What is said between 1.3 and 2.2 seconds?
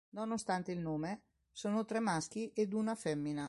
sono tre